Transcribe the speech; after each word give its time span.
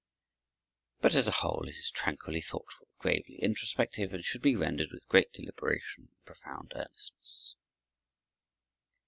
But 1.01 1.13
as 1.13 1.27
a 1.27 1.31
whole 1.45 1.67
it 1.67 1.75
is 1.75 1.91
tranquilly 1.91 2.41
thoughtful, 2.41 2.87
gravely 2.97 3.35
introspective, 3.39 4.15
and 4.15 4.25
should 4.25 4.41
be 4.41 4.55
rendered 4.55 4.89
with 4.91 5.07
great 5.07 5.31
deliberation 5.31 6.07
and 6.11 6.25
profound 6.25 6.73
earnestness. 6.75 7.55